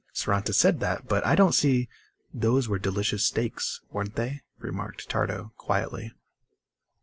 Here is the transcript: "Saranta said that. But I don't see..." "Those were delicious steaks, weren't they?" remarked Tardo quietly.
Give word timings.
"Saranta 0.13 0.51
said 0.51 0.79
that. 0.79 1.07
But 1.07 1.23
I 1.27 1.35
don't 1.35 1.53
see..." 1.53 1.87
"Those 2.33 2.67
were 2.67 2.79
delicious 2.79 3.23
steaks, 3.23 3.81
weren't 3.91 4.15
they?" 4.15 4.41
remarked 4.57 5.07
Tardo 5.07 5.51
quietly. 5.57 6.11